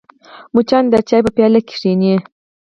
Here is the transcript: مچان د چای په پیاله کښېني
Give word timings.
مچان 0.53 0.83
د 0.89 0.93
چای 1.09 1.21
په 1.25 1.31
پیاله 1.35 1.59
کښېني 1.69 2.13